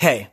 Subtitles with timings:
[0.00, 0.28] Hey,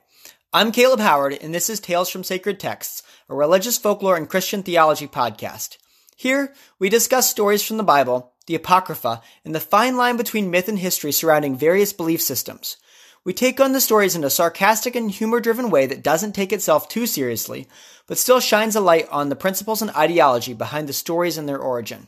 [0.53, 4.63] I'm Caleb Howard, and this is Tales from Sacred Texts, a religious folklore and Christian
[4.63, 5.75] theology podcast.
[6.15, 10.69] Here, we discuss stories from the Bible, the Apocrypha, and the fine line between myth
[10.69, 12.77] and history surrounding various belief systems.
[13.25, 16.53] We take on the stories in a sarcastic and humor driven way that doesn't take
[16.53, 17.67] itself too seriously,
[18.07, 21.59] but still shines a light on the principles and ideology behind the stories and their
[21.59, 22.07] origin.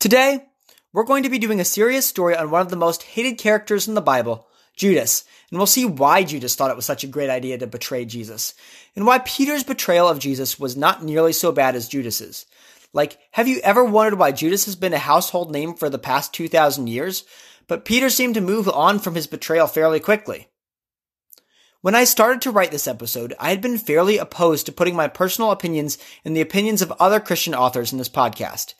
[0.00, 0.46] Today,
[0.90, 3.86] we're going to be doing a serious story on one of the most hated characters
[3.86, 7.30] in the Bible, Judas, and we'll see why Judas thought it was such a great
[7.30, 8.54] idea to betray Jesus,
[8.96, 12.46] and why Peter's betrayal of Jesus was not nearly so bad as Judas's.
[12.92, 16.32] Like, have you ever wondered why Judas has been a household name for the past
[16.32, 17.24] 2,000 years?
[17.66, 20.48] But Peter seemed to move on from his betrayal fairly quickly.
[21.80, 25.08] When I started to write this episode, I had been fairly opposed to putting my
[25.08, 28.74] personal opinions and the opinions of other Christian authors in this podcast.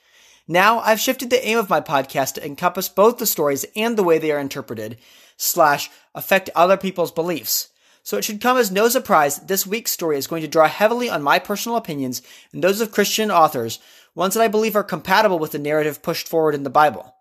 [0.46, 4.04] Now, I've shifted the aim of my podcast to encompass both the stories and the
[4.04, 4.98] way they are interpreted,
[5.36, 7.68] slash affect other people's beliefs.
[8.02, 10.68] So it should come as no surprise that this week's story is going to draw
[10.68, 12.20] heavily on my personal opinions
[12.52, 13.78] and those of Christian authors,
[14.14, 17.14] ones that I believe are compatible with the narrative pushed forward in the Bible.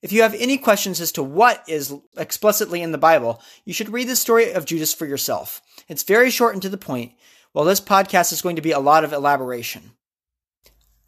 [0.00, 3.90] If you have any questions as to what is explicitly in the Bible, you should
[3.90, 5.60] read the story of Judas for yourself.
[5.86, 7.12] It's very short and to the point,
[7.52, 9.92] while this podcast is going to be a lot of elaboration.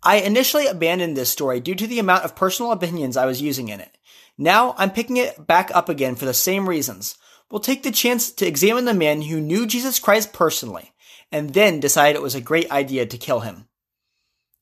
[0.02, 3.70] I initially abandoned this story due to the amount of personal opinions I was using
[3.70, 3.96] in it.
[4.36, 7.16] Now I'm picking it back up again for the same reasons.
[7.50, 10.92] We'll take the chance to examine the man who knew Jesus Christ personally,
[11.30, 13.68] and then decide it was a great idea to kill him.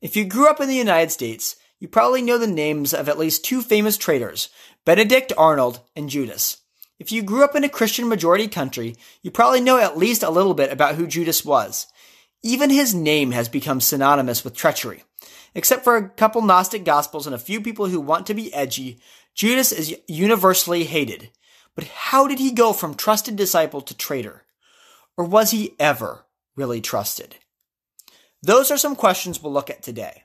[0.01, 3.19] If you grew up in the United States, you probably know the names of at
[3.19, 4.51] least two famous traitors,
[4.85, 6.59] Benedict Arnold and Judas.
[6.99, 10.31] If you grew up in a Christian majority country, you probably know at least a
[10.31, 11.87] little bit about who Judas was.
[12.43, 15.03] Even his name has become synonymous with treachery.
[15.55, 19.01] Except for a couple Gnostic Gospels and a few people who want to be edgy,
[19.35, 21.31] Judas is universally hated.
[21.75, 24.45] But how did he go from trusted disciple to traitor?
[25.17, 26.25] Or was he ever
[26.57, 27.37] really trusted?
[28.43, 30.25] Those are some questions we'll look at today.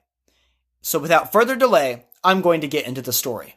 [0.82, 3.56] So without further delay, I'm going to get into the story.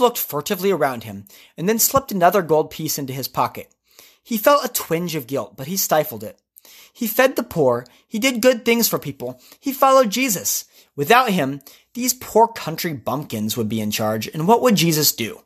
[0.00, 1.24] Looked furtively around him
[1.56, 3.72] and then slipped another gold piece into his pocket.
[4.22, 6.40] He felt a twinge of guilt, but he stifled it.
[6.92, 7.86] He fed the poor.
[8.06, 9.40] He did good things for people.
[9.60, 10.64] He followed Jesus.
[10.96, 11.60] Without him,
[11.94, 15.40] these poor country bumpkins would be in charge, and what would Jesus do?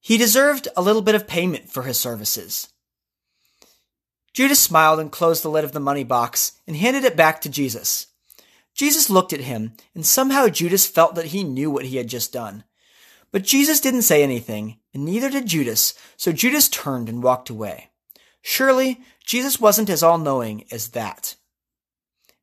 [0.00, 2.68] He deserved a little bit of payment for his services.
[4.32, 7.48] Judas smiled and closed the lid of the money box and handed it back to
[7.48, 8.06] Jesus.
[8.74, 12.32] Jesus looked at him, and somehow Judas felt that he knew what he had just
[12.32, 12.64] done.
[13.32, 17.90] But Jesus didn't say anything, and neither did Judas, so Judas turned and walked away.
[18.42, 21.36] Surely, Jesus wasn't as all knowing as that.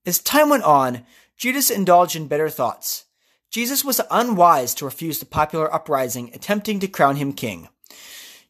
[0.05, 1.05] As time went on,
[1.35, 3.05] Judas indulged in bitter thoughts.
[3.49, 7.69] Jesus was unwise to refuse the popular uprising attempting to crown him king.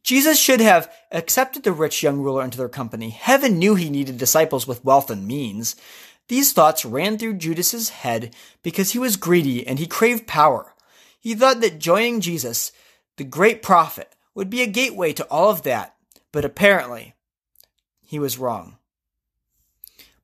[0.04, 3.10] Jesus should have accepted the rich young ruler into their company.
[3.10, 5.76] Heaven knew he needed disciples with wealth and means.
[6.30, 8.34] These thoughts ran through Judas's head
[8.64, 10.74] because he was greedy and he craved power.
[11.20, 12.72] He thought that joining Jesus,
[13.18, 15.96] the great prophet, would be a gateway to all of that,
[16.32, 17.16] but apparently
[18.02, 18.78] he was wrong.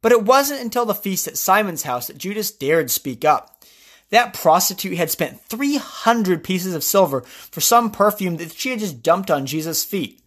[0.02, 3.64] But it wasn't until the feast at Simon's house that Judas dared speak up.
[4.12, 9.02] That prostitute had spent 300 pieces of silver for some perfume that she had just
[9.02, 10.22] dumped on Jesus' feet.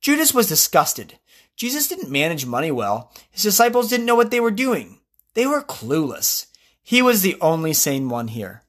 [0.00, 1.18] Judas was disgusted.
[1.54, 3.12] Jesus didn't manage money well.
[3.30, 4.98] His disciples didn't know what they were doing.
[5.34, 6.46] They were clueless.
[6.82, 8.63] He was the only sane one here.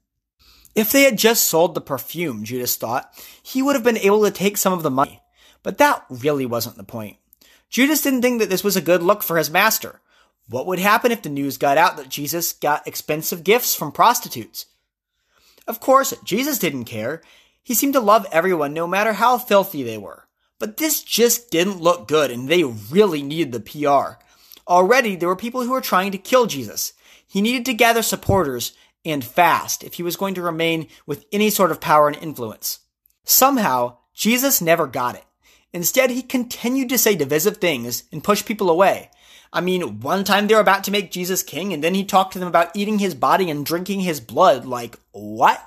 [0.75, 4.31] If they had just sold the perfume, Judas thought, he would have been able to
[4.31, 5.21] take some of the money.
[5.63, 7.17] But that really wasn't the point.
[7.69, 10.01] Judas didn't think that this was a good look for his master.
[10.47, 14.67] What would happen if the news got out that Jesus got expensive gifts from prostitutes?
[15.67, 17.23] Of course, Jesus didn't care.
[17.63, 20.27] He seemed to love everyone no matter how filthy they were.
[20.59, 24.23] But this just didn't look good and they really needed the PR.
[24.67, 26.93] Already, there were people who were trying to kill Jesus.
[27.27, 28.73] He needed to gather supporters
[29.05, 32.79] and fast if he was going to remain with any sort of power and influence.
[33.23, 35.23] Somehow, Jesus never got it.
[35.71, 39.09] Instead, he continued to say divisive things and push people away.
[39.51, 42.33] I mean, one time they were about to make Jesus king, and then he talked
[42.33, 44.65] to them about eating his body and drinking his blood.
[44.65, 45.65] Like, what?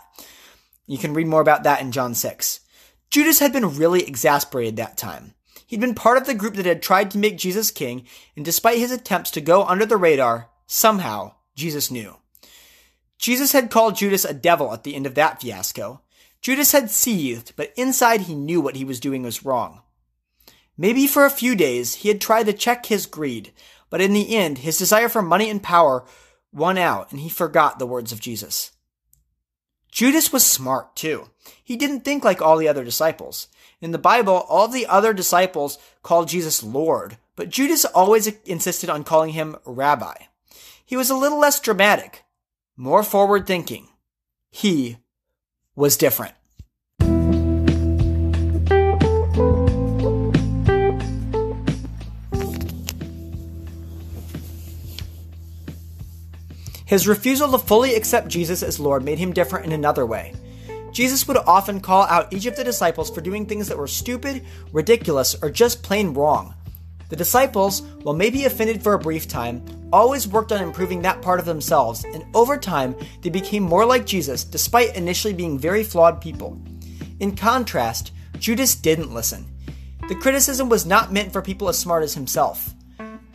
[0.86, 2.60] You can read more about that in John 6.
[3.10, 5.34] Judas had been really exasperated that time.
[5.66, 8.06] He'd been part of the group that had tried to make Jesus king,
[8.36, 12.16] and despite his attempts to go under the radar, somehow, Jesus knew.
[13.18, 16.00] Jesus had called Judas a devil at the end of that fiasco.
[16.40, 19.82] Judas had seethed, but inside he knew what he was doing was wrong.
[20.76, 23.52] Maybe for a few days he had tried to check his greed,
[23.90, 26.04] but in the end his desire for money and power
[26.52, 28.70] won out and he forgot the words of Jesus.
[29.90, 31.30] Judas was smart too.
[31.64, 33.48] He didn't think like all the other disciples.
[33.80, 39.02] In the Bible, all the other disciples called Jesus Lord, but Judas always insisted on
[39.02, 40.14] calling him Rabbi.
[40.84, 42.24] He was a little less dramatic,
[42.78, 43.88] more forward thinking.
[44.50, 44.98] He
[45.74, 46.34] was different.
[56.86, 60.32] His refusal to fully accept Jesus as Lord made him different in another way.
[60.92, 64.44] Jesus would often call out each of the disciples for doing things that were stupid,
[64.72, 66.54] ridiculous, or just plain wrong.
[67.08, 71.40] The disciples, while maybe offended for a brief time, always worked on improving that part
[71.40, 76.20] of themselves, and over time, they became more like Jesus despite initially being very flawed
[76.20, 76.60] people.
[77.20, 79.46] In contrast, Judas didn't listen.
[80.08, 82.74] The criticism was not meant for people as smart as himself.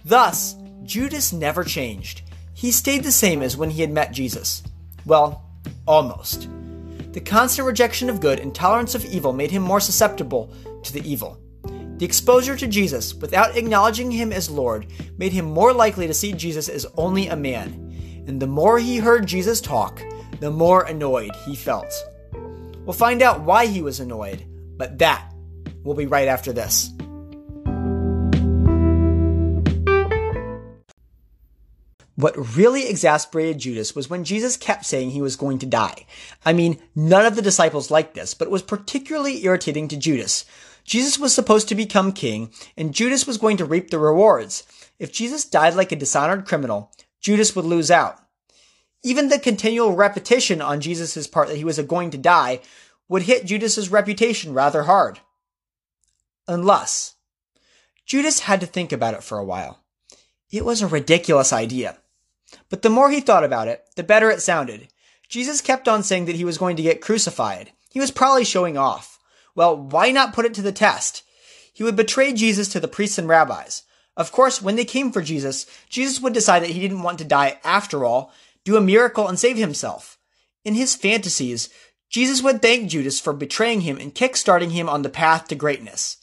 [0.05, 2.21] Thus, Judas never changed.
[2.53, 4.63] He stayed the same as when he had met Jesus.
[5.05, 5.43] Well,
[5.87, 6.47] almost.
[7.11, 10.53] The constant rejection of good and tolerance of evil made him more susceptible
[10.83, 11.39] to the evil.
[12.03, 16.33] The exposure to Jesus, without acknowledging him as Lord, made him more likely to see
[16.33, 18.25] Jesus as only a man.
[18.27, 20.03] And the more he heard Jesus talk,
[20.41, 21.93] the more annoyed he felt.
[22.83, 24.45] We'll find out why he was annoyed,
[24.75, 25.33] but that
[25.85, 26.91] will be right after this.
[32.15, 36.05] What really exasperated Judas was when Jesus kept saying he was going to die.
[36.43, 40.43] I mean, none of the disciples liked this, but it was particularly irritating to Judas.
[40.83, 44.63] Jesus was supposed to become king, and Judas was going to reap the rewards.
[44.99, 46.91] If Jesus died like a dishonored criminal,
[47.21, 48.19] Judas would lose out.
[49.03, 52.61] Even the continual repetition on Jesus' part that he was going to die
[53.07, 55.19] would hit Judas's reputation rather hard.
[56.47, 57.15] Unless
[58.05, 59.79] Judas had to think about it for a while.
[60.51, 61.97] It was a ridiculous idea.
[62.69, 64.87] But the more he thought about it, the better it sounded.
[65.27, 67.71] Jesus kept on saying that he was going to get crucified.
[67.89, 69.12] He was probably showing off.
[69.55, 71.23] Well, why not put it to the test?
[71.73, 73.83] He would betray Jesus to the priests and rabbis.
[74.15, 77.25] Of course, when they came for Jesus, Jesus would decide that he didn't want to
[77.25, 78.31] die after all,
[78.63, 80.17] do a miracle and save himself.
[80.63, 81.69] In his fantasies,
[82.09, 86.17] Jesus would thank Judas for betraying him and kick-starting him on the path to greatness.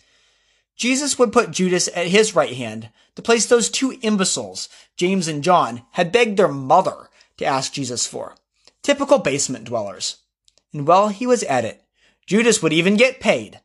[0.76, 5.42] Jesus would put Judas at his right hand, the place those two imbeciles, James and
[5.42, 8.36] John, had begged their mother to ask Jesus for.
[8.82, 10.18] Typical basement dwellers.
[10.72, 11.82] And while he was at it,
[12.30, 13.60] Judas would even get paid.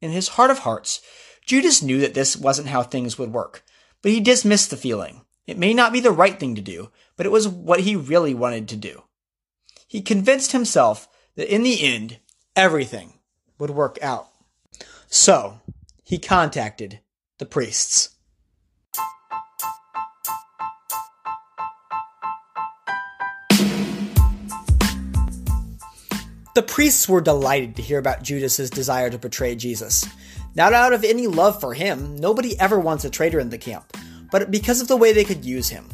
[0.00, 1.00] In his heart of hearts,
[1.46, 3.62] Judas knew that this wasn't how things would work,
[4.02, 5.20] but he dismissed the feeling.
[5.46, 8.34] It may not be the right thing to do, but it was what he really
[8.34, 9.04] wanted to do.
[9.86, 11.06] He convinced himself
[11.36, 12.18] that in the end,
[12.56, 13.20] everything
[13.60, 14.26] would work out.
[15.06, 15.60] So,
[16.02, 16.98] he contacted
[17.38, 18.08] the priests.
[26.54, 30.06] The priests were delighted to hear about Judas's desire to betray Jesus.
[30.54, 33.96] Not out of any love for him, nobody ever wants a traitor in the camp,
[34.30, 35.88] but because of the way they could use him.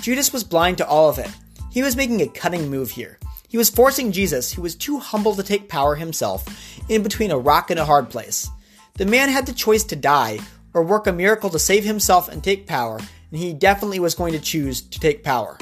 [0.00, 1.30] Judas was blind to all of it.
[1.70, 3.18] He was making a cunning move here.
[3.50, 6.42] He was forcing Jesus, who was too humble to take power himself,
[6.88, 8.48] in between a rock and a hard place.
[8.94, 10.38] The man had the choice to die
[10.72, 14.32] or work a miracle to save himself and take power, and he definitely was going
[14.32, 15.58] to choose to take power.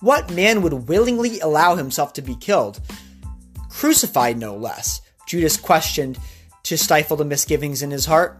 [0.00, 2.80] What man would willingly allow himself to be killed?
[3.70, 6.18] Crucified, no less, Judas questioned
[6.64, 8.36] to stifle the misgivings in his heart.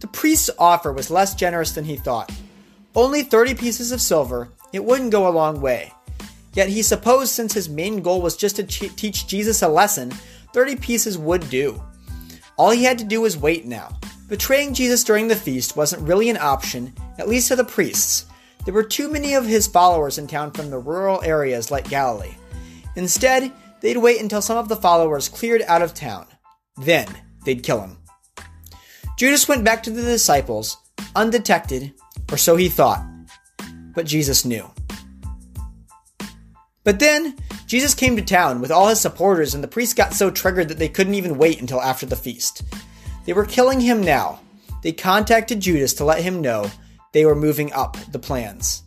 [0.00, 2.30] The priest's offer was less generous than he thought.
[2.94, 5.92] Only 30 pieces of silver, it wouldn't go a long way.
[6.54, 10.10] Yet he supposed since his main goal was just to teach Jesus a lesson,
[10.52, 11.82] 30 pieces would do.
[12.56, 13.98] All he had to do was wait now.
[14.28, 18.26] Betraying Jesus during the feast wasn't really an option, at least to the priests.
[18.64, 22.34] There were too many of his followers in town from the rural areas like Galilee.
[22.96, 26.26] Instead, they'd wait until some of the followers cleared out of town.
[26.76, 27.06] Then,
[27.44, 27.98] they'd kill him.
[29.18, 30.76] Judas went back to the disciples,
[31.14, 31.94] undetected,
[32.30, 33.04] or so he thought.
[33.94, 34.70] But Jesus knew.
[36.84, 40.30] But then, Jesus came to town with all his supporters, and the priests got so
[40.30, 42.62] triggered that they couldn't even wait until after the feast.
[43.24, 44.40] They were killing him now.
[44.82, 46.70] They contacted Judas to let him know
[47.12, 48.82] they were moving up the plans.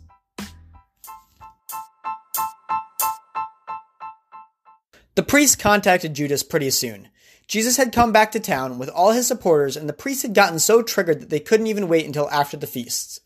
[5.20, 7.08] The priests contacted Judas pretty soon.
[7.46, 10.58] Jesus had come back to town with all his supporters, and the priests had gotten
[10.58, 13.20] so triggered that they couldn't even wait until after the feasts.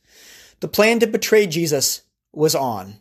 [0.59, 2.97] The plan to betray Jesus was on.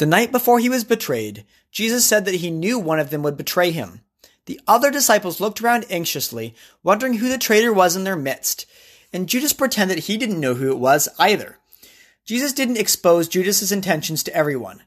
[0.00, 3.36] The night before he was betrayed, Jesus said that he knew one of them would
[3.36, 4.00] betray him.
[4.46, 8.66] The other disciples looked around anxiously, wondering who the traitor was in their midst,
[9.12, 11.60] and Judas pretended he didn't know who it was either.
[12.24, 14.82] Jesus didn't expose Judas's intentions to everyone.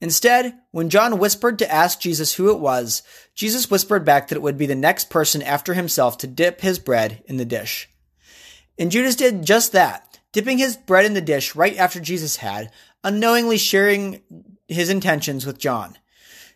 [0.00, 3.02] Instead, when John whispered to ask Jesus who it was,
[3.34, 6.78] Jesus whispered back that it would be the next person after himself to dip his
[6.78, 7.88] bread in the dish.
[8.78, 12.70] And Judas did just that, dipping his bread in the dish right after Jesus had,
[13.02, 14.20] unknowingly sharing
[14.68, 15.96] his intentions with John.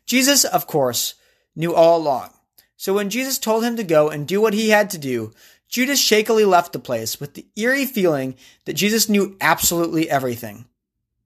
[0.04, 1.14] Jesus, of course,
[1.56, 2.30] knew all along.
[2.76, 5.32] So when Jesus told him to go and do what he had to do,
[5.68, 10.66] Judas shakily left the place with the eerie feeling that Jesus knew absolutely everything.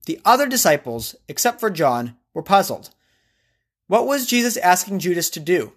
[0.07, 2.91] The other disciples, except for John, were puzzled.
[3.87, 5.73] What was Jesus asking Judas to do?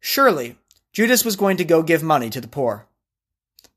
[0.00, 0.56] Surely,
[0.92, 2.86] Judas was going to go give money to the poor.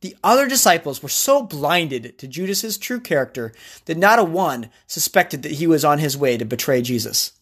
[0.01, 3.53] The other disciples were so blinded to Judas's true character
[3.85, 7.33] that not a one suspected that he was on his way to betray Jesus.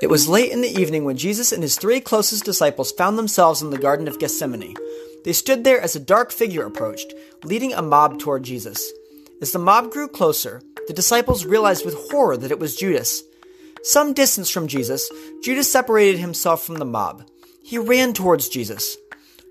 [0.00, 3.60] It was late in the evening when Jesus and his three closest disciples found themselves
[3.60, 4.76] in the Garden of Gethsemane.
[5.24, 7.12] They stood there as a dark figure approached,
[7.44, 8.92] leading a mob toward Jesus.
[9.40, 13.22] As the mob grew closer, the disciples realized with horror that it was Judas.
[13.82, 15.10] Some distance from Jesus,
[15.42, 17.24] Judas separated himself from the mob.
[17.62, 18.96] He ran towards Jesus.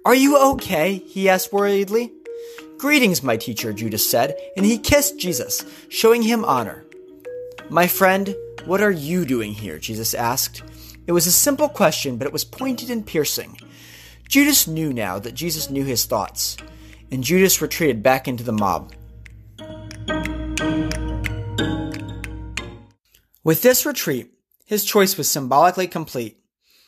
[0.06, 0.98] Are you okay?
[0.98, 2.12] he asked worriedly.
[2.78, 6.86] Greetings, my teacher, Judas said, and he kissed Jesus, showing him honor.
[7.70, 8.36] My friend,
[8.66, 9.78] what are you doing here?
[9.80, 10.64] Jesus asked.
[11.08, 13.58] It was a simple question, but it was pointed and piercing.
[14.30, 16.56] Judas knew now that Jesus knew his thoughts,
[17.10, 18.94] and Judas retreated back into the mob.
[23.44, 24.32] With this retreat,
[24.68, 26.44] his choice was symbolically complete.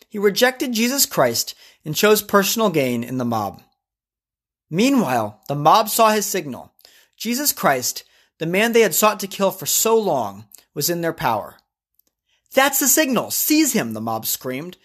[0.07, 3.63] He rejected Jesus Christ and chose personal gain in the mob.
[4.69, 6.75] Meanwhile, the mob saw his signal.
[7.17, 8.03] Jesus Christ,
[8.37, 10.45] the man they had sought to kill for so long,
[10.75, 11.57] was in their power.
[12.53, 13.31] That's the signal!
[13.31, 13.93] Seize him!
[13.93, 14.77] the mob screamed.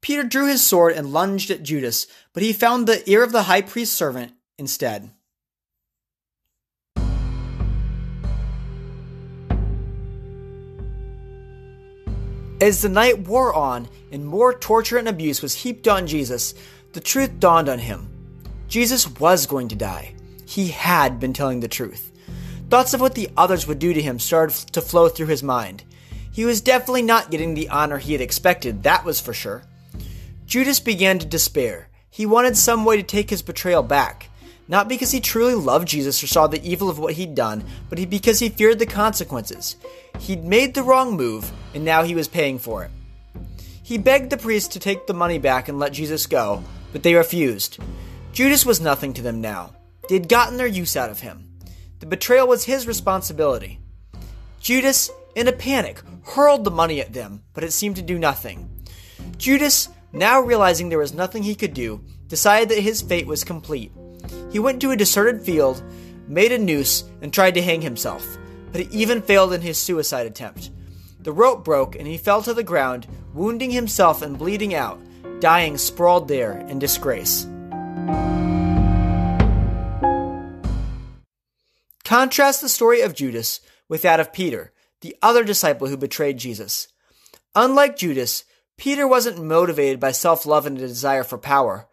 [0.00, 3.44] Peter drew his sword and lunged at Judas, but he found the ear of the
[3.44, 5.10] high priest's servant instead.
[12.62, 16.52] As the night wore on and more torture and abuse was heaped on Jesus,
[16.92, 18.08] the truth dawned on him.
[18.68, 20.14] Jesus was going to die.
[20.46, 22.12] He had been telling the truth.
[22.68, 25.84] Thoughts of what the others would do to him started to flow through his mind.
[26.32, 29.64] He was definitely not getting the honor he had expected, that was for sure.
[30.50, 31.90] Judas began to despair.
[32.10, 34.30] He wanted some way to take his betrayal back.
[34.66, 38.10] Not because he truly loved Jesus or saw the evil of what he'd done, but
[38.10, 39.76] because he feared the consequences.
[40.18, 42.90] He'd made the wrong move, and now he was paying for it.
[43.80, 47.14] He begged the priests to take the money back and let Jesus go, but they
[47.14, 47.78] refused.
[48.32, 49.72] Judas was nothing to them now.
[50.08, 51.48] They had gotten their use out of him.
[52.00, 53.78] The betrayal was his responsibility.
[54.58, 58.68] Judas, in a panic, hurled the money at them, but it seemed to do nothing.
[59.38, 63.92] Judas, now realizing there was nothing he could do, decided that his fate was complete.
[64.50, 65.82] He went to a deserted field,
[66.26, 68.38] made a noose, and tried to hang himself,
[68.72, 70.70] but he even failed in his suicide attempt.
[71.20, 75.00] The rope broke and he fell to the ground, wounding himself and bleeding out,
[75.40, 77.46] dying sprawled there in disgrace.
[82.04, 86.88] Contrast the story of Judas with that of Peter, the other disciple who betrayed Jesus.
[87.54, 88.44] Unlike Judas,
[88.80, 91.86] Peter wasn't motivated by self love and a desire for power.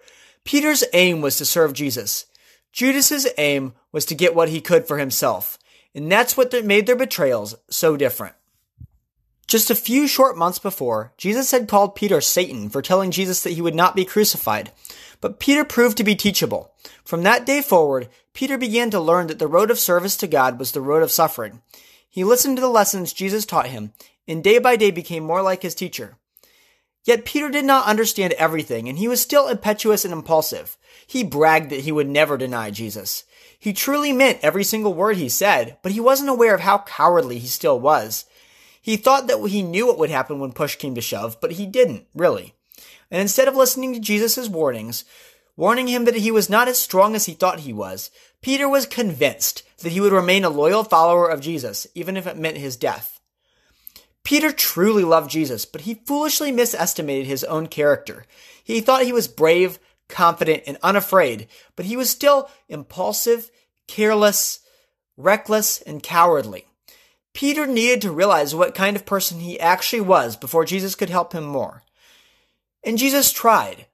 [0.46, 2.27] Peter's aim was to serve Jesus.
[2.72, 5.60] Judas's aim was to get what he could for himself,
[5.94, 8.36] and that's what made their betrayals so different.
[9.48, 13.51] Just a few short months before, Jesus had called Peter Satan for telling Jesus that
[13.51, 14.72] he would not be crucified.
[15.20, 16.72] But Peter proved to be teachable.
[17.03, 20.58] From that day forward, Peter began to learn that the road of service to God
[20.58, 21.62] was the road of suffering.
[22.10, 23.91] He listened to the lessons Jesus taught him,
[24.25, 26.15] and day by day became more like his teacher.
[27.08, 30.78] Yet Peter did not understand everything, and he was still impetuous and impulsive.
[31.08, 33.24] He bragged that he would never deny Jesus.
[33.58, 37.40] He truly meant every single word he said, but he wasn't aware of how cowardly
[37.40, 38.26] he still was.
[38.82, 41.66] He thought that he knew what would happen when push came to shove, but he
[41.66, 42.56] didn't, really.
[43.10, 45.06] And instead of listening to Jesus' warnings,
[45.56, 48.12] warning him that he was not as strong as he thought he was,
[48.42, 52.36] Peter was convinced that he would remain a loyal follower of Jesus, even if it
[52.36, 53.16] meant his death.
[54.27, 58.25] Peter truly loved Jesus, but he foolishly misestimated his own character.
[58.62, 59.79] He thought he was brave,
[60.10, 63.50] confident, and unafraid, but he was still impulsive,
[63.88, 64.60] careless,
[65.15, 66.65] reckless, and cowardly.
[67.34, 71.31] Peter needed to realize what kind of person he actually was before Jesus could help
[71.31, 71.84] him more.
[72.84, 73.86] And Jesus tried.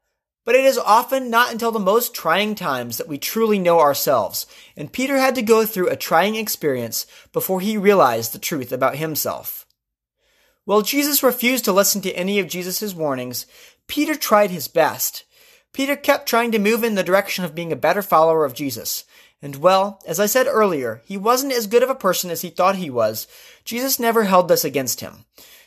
[0.45, 4.47] But it is often not until the most trying times that we truly know ourselves,
[4.75, 8.95] and Peter had to go through a trying experience before he realized the truth about
[8.95, 9.62] himself.
[10.65, 13.45] While Jesus refused to listen to any of Jesus' warnings,
[13.87, 15.25] Peter tried his best.
[15.73, 19.03] Peter kept trying to move in the direction of being a better follower of Jesus.
[19.41, 22.49] And well, as I said earlier, he wasn't as good of a person as he
[22.49, 23.27] thought he was.
[23.65, 25.25] Jesus never held this against him.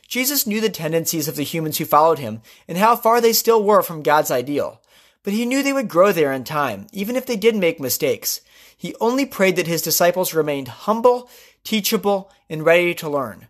[0.09, 3.63] Jesus knew the tendencies of the humans who followed him and how far they still
[3.63, 4.81] were from God's ideal.
[5.25, 8.41] But he knew they would grow there in time, even if they did make mistakes.
[8.77, 11.29] He only prayed that his disciples remained humble,
[11.65, 13.49] teachable, and ready to learn.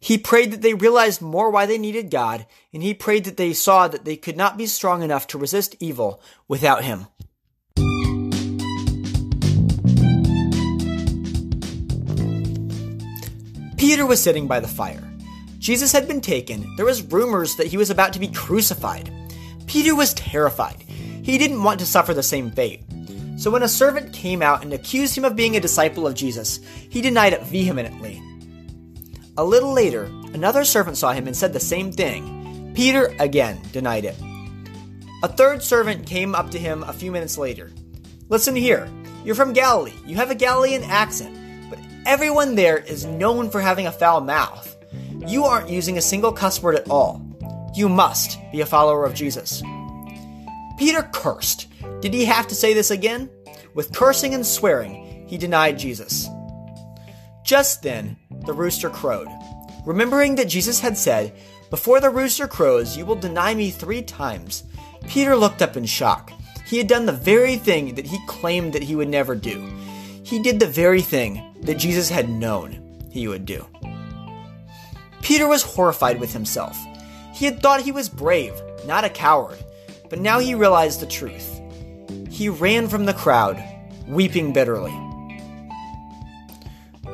[0.00, 3.52] He prayed that they realized more why they needed God, and he prayed that they
[3.52, 7.06] saw that they could not be strong enough to resist evil without him.
[13.76, 15.02] Peter was sitting by the fire.
[15.58, 16.76] Jesus had been taken.
[16.76, 19.10] There was rumors that he was about to be crucified.
[19.66, 20.82] Peter was terrified.
[20.82, 22.84] He didn't want to suffer the same fate.
[23.36, 26.60] So when a servant came out and accused him of being a disciple of Jesus,
[26.90, 28.22] he denied it vehemently.
[29.38, 32.72] A little later, another servant saw him and said the same thing.
[32.74, 34.16] Peter again denied it.
[35.22, 37.70] A third servant came up to him a few minutes later.
[38.28, 38.90] Listen here,
[39.24, 39.92] you're from Galilee.
[40.04, 44.76] You have a Galilean accent, but everyone there is known for having a foul mouth.
[45.24, 47.24] You aren't using a single cuss word at all.
[47.76, 49.62] You must be a follower of Jesus.
[50.80, 51.68] Peter cursed.
[52.00, 53.30] Did he have to say this again?
[53.72, 56.26] With cursing and swearing, he denied Jesus.
[57.44, 58.16] Just then,
[58.48, 59.28] the rooster crowed.
[59.84, 61.34] Remembering that Jesus had said,
[61.70, 64.64] Before the rooster crows, you will deny me three times,
[65.06, 66.32] Peter looked up in shock.
[66.66, 69.70] He had done the very thing that he claimed that he would never do.
[70.24, 73.66] He did the very thing that Jesus had known he would do.
[75.20, 76.78] Peter was horrified with himself.
[77.34, 78.54] He had thought he was brave,
[78.86, 79.58] not a coward,
[80.08, 81.60] but now he realized the truth.
[82.30, 83.62] He ran from the crowd,
[84.06, 85.07] weeping bitterly.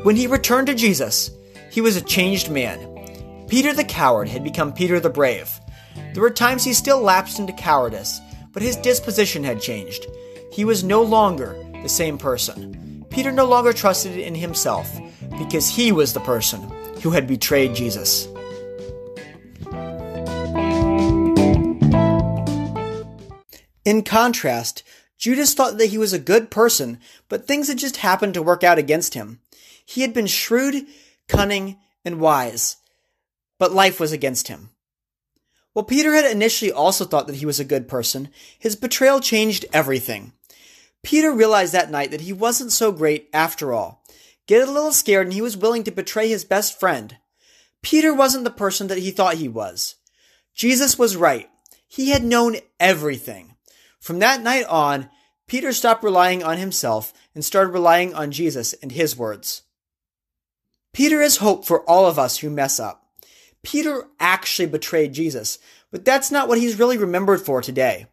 [0.04, 1.30] When he returned to Jesus,
[1.70, 3.46] he was a changed man.
[3.48, 5.58] Peter the coward had become Peter the brave.
[6.12, 8.20] There were times he still lapsed into cowardice,
[8.52, 10.04] but his disposition had changed.
[10.52, 13.06] He was no longer the same person.
[13.08, 14.94] Peter no longer trusted in himself
[15.38, 16.60] because he was the person
[17.00, 18.28] who had betrayed Jesus.
[23.86, 24.82] In contrast,
[25.16, 28.62] Judas thought that he was a good person, but things had just happened to work
[28.62, 29.40] out against him.
[29.84, 30.86] He had been shrewd,
[31.28, 32.76] cunning, and wise,
[33.58, 34.70] but life was against him.
[35.72, 39.66] While Peter had initially also thought that he was a good person, his betrayal changed
[39.72, 40.32] everything.
[41.02, 44.02] Peter realized that night that he wasn't so great after all
[44.46, 47.16] get a little scared, and he was willing to betray his best friend.
[47.82, 49.96] Peter wasn't the person that he thought he was.
[50.54, 51.48] Jesus was right.
[51.86, 53.56] He had known everything.
[54.00, 55.10] From that night on,
[55.46, 59.62] Peter stopped relying on himself and started relying on Jesus and his words.
[60.94, 63.04] Peter is hope for all of us who mess up.
[63.64, 65.58] Peter actually betrayed Jesus,
[65.90, 68.06] but that's not what he's really remembered for today.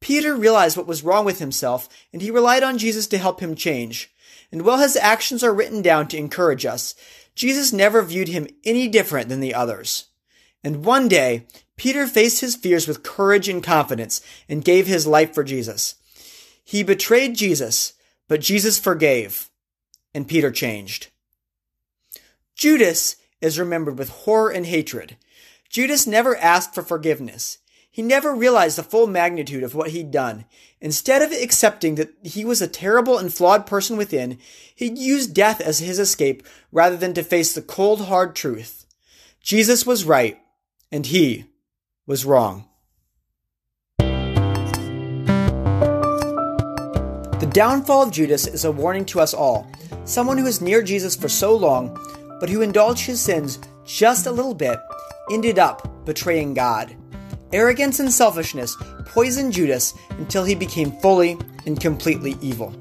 [0.00, 3.54] Peter realized what was wrong with himself, and he relied on Jesus to help him
[3.54, 4.10] change.
[4.50, 6.94] And while his actions are written down to encourage us,
[7.34, 10.06] Jesus never viewed him any different than the others.
[10.64, 15.34] And one day, Peter faced his fears with courage and confidence and gave his life
[15.34, 15.96] for Jesus.
[16.64, 17.92] He betrayed Jesus,
[18.26, 19.50] but Jesus forgave,
[20.14, 21.08] and Peter changed.
[22.56, 25.18] Judas is remembered with horror and hatred.
[25.68, 27.58] Judas never asked for forgiveness.
[27.90, 30.46] He never realized the full magnitude of what he'd done.
[30.80, 34.38] Instead of accepting that he was a terrible and flawed person within,
[34.74, 36.42] he used death as his escape
[36.72, 38.86] rather than to face the cold, hard truth.
[39.42, 40.40] Jesus was right,
[40.90, 41.44] and he
[42.06, 42.64] was wrong.
[47.38, 49.70] The downfall of Judas is a warning to us all.
[50.04, 51.98] Someone who was near Jesus for so long,
[52.40, 54.78] but who indulged his sins just a little bit,
[55.30, 56.96] ended up betraying God.
[57.52, 62.74] Arrogance and selfishness poisoned Judas until he became fully and completely evil.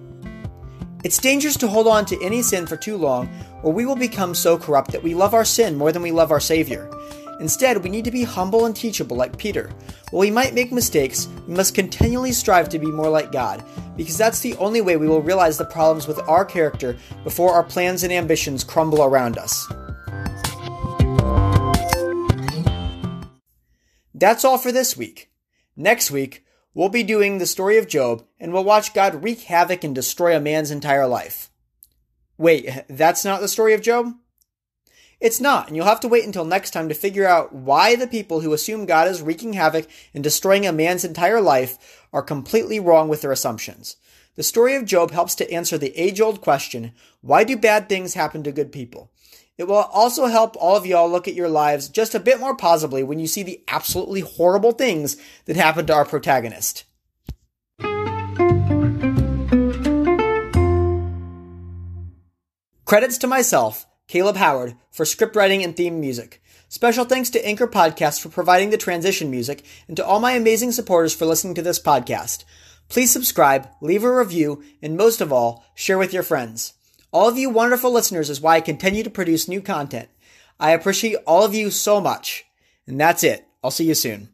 [1.03, 3.29] It's dangerous to hold on to any sin for too long,
[3.61, 6.31] or we will become so corrupt that we love our sin more than we love
[6.31, 6.89] our Savior.
[7.39, 9.69] Instead, we need to be humble and teachable like Peter.
[10.11, 13.63] While we might make mistakes, we must continually strive to be more like God,
[13.97, 17.63] because that's the only way we will realize the problems with our character before our
[17.63, 19.67] plans and ambitions crumble around us.
[24.13, 25.29] That's all for this week.
[25.75, 29.83] Next week, we'll be doing the story of Job and we'll watch God wreak havoc
[29.83, 31.51] and destroy a man's entire life.
[32.37, 34.13] Wait, that's not the story of Job?
[35.21, 38.07] It's not, and you'll have to wait until next time to figure out why the
[38.07, 42.79] people who assume God is wreaking havoc and destroying a man's entire life are completely
[42.79, 43.95] wrong with their assumptions.
[44.35, 48.13] The story of Job helps to answer the age old question why do bad things
[48.13, 49.09] happen to good people?
[49.57, 52.57] It will also help all of y'all look at your lives just a bit more
[52.57, 56.83] positively when you see the absolutely horrible things that happen to our protagonist.
[62.83, 66.41] Credits to myself, Caleb Howard, for script writing and theme music.
[66.67, 70.71] Special thanks to Anchor Podcast for providing the transition music, and to all my amazing
[70.71, 72.43] supporters for listening to this podcast.
[72.87, 76.73] Please subscribe, leave a review, and most of all, share with your friends.
[77.11, 80.09] All of you wonderful listeners is why I continue to produce new content.
[80.59, 82.45] I appreciate all of you so much.
[82.85, 83.47] And that's it.
[83.63, 84.29] I'll see you soon.